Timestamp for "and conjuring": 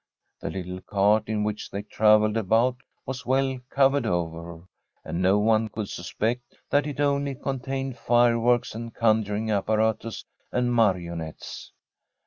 8.73-9.51